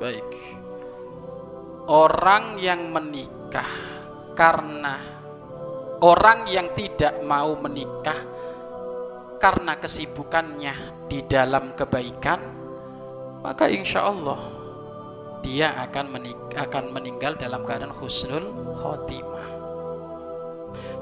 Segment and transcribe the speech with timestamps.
[0.00, 0.32] Baik.
[1.84, 3.68] Orang yang menikah
[4.32, 4.96] karena
[6.00, 8.16] orang yang tidak mau menikah
[9.36, 12.40] karena kesibukannya di dalam kebaikan,
[13.44, 14.40] maka insya Allah
[15.44, 19.48] dia akan menik akan meninggal dalam keadaan husnul khotimah.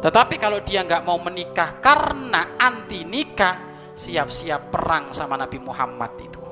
[0.02, 3.62] Tetapi kalau dia nggak mau menikah karena anti nikah,
[3.94, 6.42] siap-siap perang sama Nabi Muhammad itu.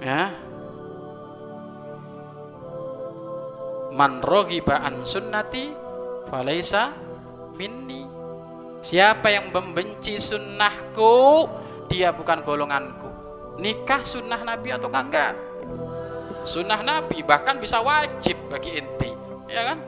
[0.00, 0.45] Ya,
[3.96, 5.72] man an sunnati
[6.28, 6.92] falaisa
[7.56, 8.04] minni.
[8.84, 11.48] Siapa yang membenci sunnahku
[11.88, 13.08] dia bukan golonganku.
[13.56, 15.32] Nikah sunnah nabi atau enggak?
[16.44, 19.10] Sunnah nabi bahkan bisa wajib bagi inti
[19.48, 19.78] ya kan?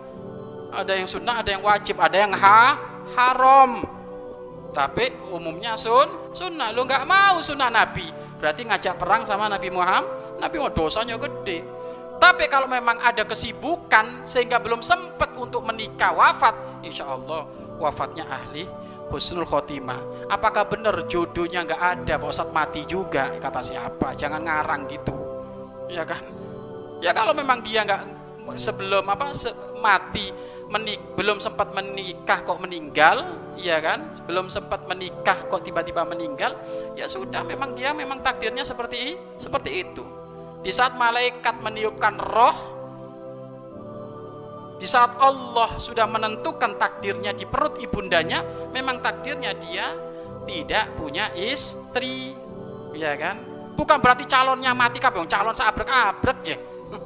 [0.73, 2.81] Ada yang sunnah ada yang wajib ada yang ha
[3.13, 3.85] haram.
[4.73, 6.73] Tapi umumnya sun sunnah.
[6.73, 8.09] Lu nggak mau sunnah nabi.
[8.41, 10.41] Berarti ngajak perang sama nabi Muhammad.
[10.41, 11.78] Nabi mau dosanya gede
[12.19, 17.47] tapi kalau memang ada kesibukan sehingga belum sempat untuk menikah wafat, insya Allah
[17.79, 18.67] wafatnya ahli
[19.09, 20.29] husnul khotimah.
[20.29, 23.33] Apakah benar jodohnya nggak ada, Pak mati juga?
[23.39, 24.19] Kata siapa?
[24.19, 25.15] Jangan ngarang gitu,
[25.87, 26.21] ya kan?
[26.99, 28.03] Ya kalau memang dia nggak
[28.59, 30.35] sebelum apa se mati
[30.73, 34.11] menik belum sempat menikah kok meninggal, ya kan?
[34.27, 36.59] Belum sempat menikah kok tiba-tiba meninggal,
[36.99, 40.18] ya sudah memang dia memang takdirnya seperti seperti itu.
[40.59, 42.59] Di saat malaikat meniupkan roh,
[44.79, 49.91] di saat Allah sudah menentukan takdirnya di perut ibundanya, memang takdirnya dia
[50.47, 52.31] tidak punya istri,
[52.95, 53.43] ya kan?
[53.75, 56.59] Bukan berarti calonnya mati kabeh, calon seabrek-abrek ya.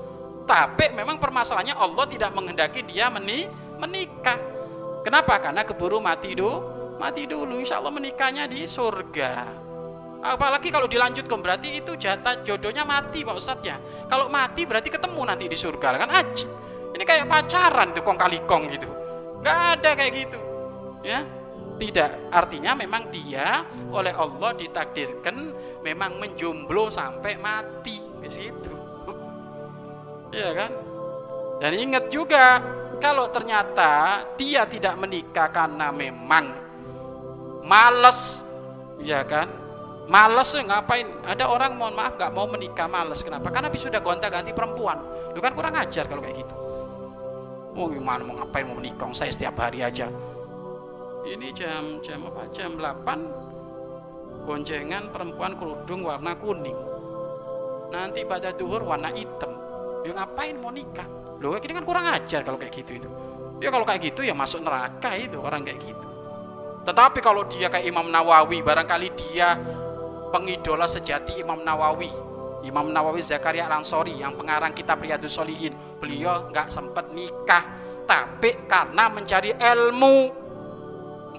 [0.53, 3.49] Tapi memang permasalahannya Allah tidak menghendaki dia meni
[3.81, 4.37] menikah.
[5.03, 5.41] Kenapa?
[5.43, 7.59] Karena keburu mati dulu, mati dulu.
[7.59, 9.33] Insya Allah menikahnya di surga.
[10.23, 13.77] Apalagi kalau dilanjutkan berarti itu jatah jodohnya mati Pak Ustadz ya.
[14.07, 16.47] Kalau mati berarti ketemu nanti di surga kan aji.
[16.95, 18.87] Ini kayak pacaran tuh kong kali kong gitu.
[19.43, 20.39] Gak ada kayak gitu.
[21.03, 21.27] Ya.
[21.73, 25.51] Tidak, artinya memang dia oleh Allah ditakdirkan
[25.83, 28.71] memang menjomblo sampai mati di situ.
[30.33, 30.71] Iya kan?
[31.61, 32.63] Dan ingat juga
[33.03, 36.55] kalau ternyata dia tidak menikah karena memang
[37.67, 38.47] males,
[39.03, 39.62] ya kan?
[40.11, 41.07] Males ya ngapain?
[41.23, 43.23] Ada orang mohon maaf nggak mau menikah males.
[43.23, 43.55] Kenapa?
[43.55, 44.99] Karena habis sudah gonta-ganti perempuan.
[45.31, 46.55] Lu kan kurang ajar kalau kayak gitu.
[47.73, 49.09] Mau gimana mau ngapain mau menikah?
[49.15, 50.11] Saya setiap hari aja.
[51.23, 52.51] Ini jam jam apa?
[52.51, 56.75] Jam 8 gonjengan perempuan kerudung warna kuning.
[57.95, 59.55] Nanti pada duhur warna hitam.
[60.03, 61.07] Ya ngapain mau nikah?
[61.39, 63.09] Loh ini kan kurang ajar kalau kayak gitu itu.
[63.63, 66.07] Ya kalau kayak gitu ya masuk neraka itu orang kayak gitu.
[66.83, 69.55] Tetapi kalau dia kayak Imam Nawawi, barangkali dia
[70.33, 72.09] pengidola sejati Imam Nawawi.
[72.65, 77.63] Imam Nawawi Zakaria Al-Ansori yang pengarang kitab Riyadus Solihin beliau nggak sempat nikah
[78.07, 80.31] tapi karena mencari ilmu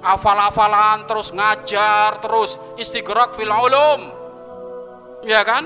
[0.04, 4.02] afal-afalan terus ngajar terus istighraq fil ulum.
[5.24, 5.66] Ya kan?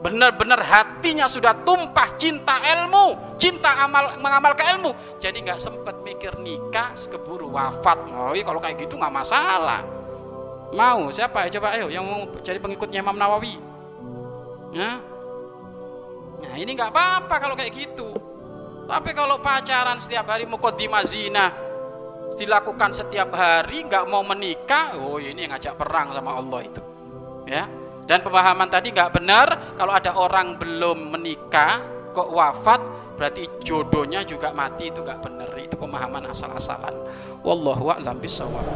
[0.00, 4.96] Benar-benar hatinya sudah tumpah cinta ilmu cinta amal mengamalkan ilmu.
[5.20, 8.08] Jadi nggak sempat mikir nikah keburu wafat.
[8.08, 9.99] Oh iya, kalau kayak gitu nggak masalah
[10.70, 11.50] Mau siapa?
[11.50, 13.58] Coba ayo yang mau jadi pengikutnya Imam Nawawi.
[14.70, 15.02] Ya.
[16.40, 18.14] Nah ini nggak apa-apa kalau kayak gitu.
[18.86, 21.50] Tapi kalau pacaran setiap hari mukodimah zina
[22.34, 26.82] dilakukan setiap hari nggak mau menikah, oh ini ngajak perang sama Allah itu.
[27.46, 27.66] Ya.
[28.06, 29.46] Dan pemahaman tadi nggak benar
[29.78, 31.78] kalau ada orang belum menikah
[32.10, 32.82] kok wafat
[33.14, 36.94] berarti jodohnya juga mati itu nggak benar itu pemahaman asal-asalan.
[37.46, 38.66] Wallahu a'lam bishawab.